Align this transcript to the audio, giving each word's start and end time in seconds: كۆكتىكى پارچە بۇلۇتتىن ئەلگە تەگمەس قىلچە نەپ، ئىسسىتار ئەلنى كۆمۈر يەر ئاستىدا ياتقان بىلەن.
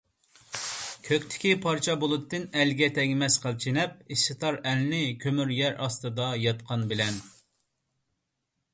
كۆكتىكى 1.07 1.51
پارچە 1.65 1.95
بۇلۇتتىن 2.03 2.47
ئەلگە 2.61 2.89
تەگمەس 2.97 3.37
قىلچە 3.45 3.75
نەپ، 3.77 4.01
ئىسسىتار 4.17 4.59
ئەلنى 4.71 5.05
كۆمۈر 5.27 5.55
يەر 5.61 5.81
ئاستىدا 5.85 6.35
ياتقان 6.49 6.91
بىلەن. 6.95 7.25